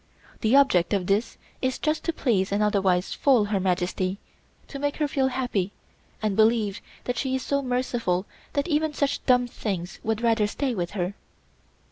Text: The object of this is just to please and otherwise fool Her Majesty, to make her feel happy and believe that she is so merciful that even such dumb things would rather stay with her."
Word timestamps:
The 0.39 0.55
object 0.55 0.93
of 0.95 1.05
this 1.05 1.37
is 1.61 1.77
just 1.77 2.03
to 2.05 2.11
please 2.11 2.51
and 2.51 2.63
otherwise 2.63 3.13
fool 3.13 3.45
Her 3.45 3.59
Majesty, 3.59 4.17
to 4.67 4.79
make 4.79 4.95
her 4.97 5.07
feel 5.07 5.27
happy 5.27 5.73
and 6.23 6.35
believe 6.35 6.81
that 7.03 7.17
she 7.19 7.35
is 7.35 7.43
so 7.43 7.61
merciful 7.61 8.25
that 8.53 8.67
even 8.67 8.93
such 8.95 9.23
dumb 9.27 9.45
things 9.45 9.99
would 10.03 10.23
rather 10.23 10.47
stay 10.47 10.73
with 10.73 10.93
her." 10.97 11.13